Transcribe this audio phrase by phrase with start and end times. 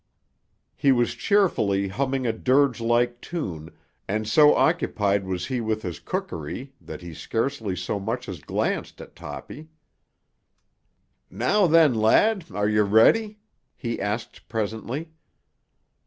[0.75, 3.69] He was cheerfully humming a dirge like tune,
[4.07, 8.99] and so occupied was he with his cookery that he scarcely so much as glanced
[8.99, 9.69] at Toppy.
[11.29, 13.37] "Now then, lad; are you ready?"
[13.77, 15.11] he asked presently.